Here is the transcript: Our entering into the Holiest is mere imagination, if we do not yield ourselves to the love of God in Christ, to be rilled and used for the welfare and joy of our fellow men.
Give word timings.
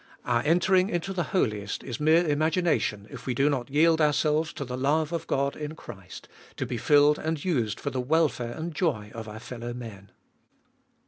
Our 0.25 0.41
entering 0.43 0.89
into 0.89 1.13
the 1.13 1.25
Holiest 1.29 1.83
is 1.83 1.99
mere 1.99 2.25
imagination, 2.27 3.05
if 3.11 3.27
we 3.27 3.35
do 3.35 3.51
not 3.51 3.69
yield 3.69 4.01
ourselves 4.01 4.51
to 4.53 4.65
the 4.65 4.75
love 4.75 5.11
of 5.11 5.27
God 5.27 5.55
in 5.55 5.75
Christ, 5.75 6.27
to 6.57 6.65
be 6.65 6.79
rilled 6.89 7.19
and 7.19 7.45
used 7.45 7.79
for 7.79 7.91
the 7.91 8.01
welfare 8.01 8.53
and 8.53 8.73
joy 8.73 9.11
of 9.13 9.27
our 9.29 9.39
fellow 9.39 9.75
men. 9.75 10.09